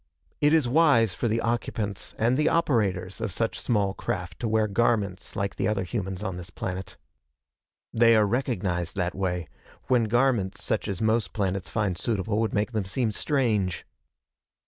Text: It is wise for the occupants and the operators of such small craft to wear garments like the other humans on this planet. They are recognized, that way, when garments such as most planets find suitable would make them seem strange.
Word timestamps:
It 0.39 0.51
is 0.51 0.67
wise 0.67 1.13
for 1.13 1.27
the 1.27 1.41
occupants 1.41 2.15
and 2.17 2.35
the 2.35 2.49
operators 2.49 3.21
of 3.21 3.31
such 3.31 3.59
small 3.59 3.93
craft 3.93 4.39
to 4.39 4.47
wear 4.47 4.67
garments 4.67 5.35
like 5.35 5.57
the 5.57 5.67
other 5.67 5.83
humans 5.83 6.23
on 6.23 6.37
this 6.37 6.49
planet. 6.49 6.97
They 7.93 8.15
are 8.15 8.25
recognized, 8.25 8.95
that 8.95 9.13
way, 9.13 9.47
when 9.89 10.05
garments 10.05 10.63
such 10.63 10.87
as 10.87 11.03
most 11.03 11.33
planets 11.33 11.69
find 11.69 11.95
suitable 11.99 12.39
would 12.39 12.51
make 12.51 12.71
them 12.71 12.83
seem 12.85 13.11
strange. 13.11 13.85